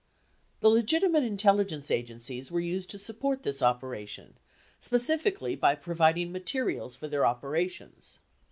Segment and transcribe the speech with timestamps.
[0.61, 4.33] 29 The legitimate intelligence agencies were used to support this opera tion,
[4.79, 8.17] specifically by providing materials for their operations.